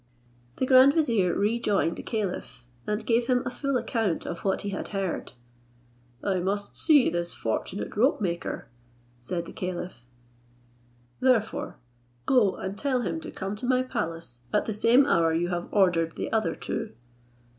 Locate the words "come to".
13.29-13.67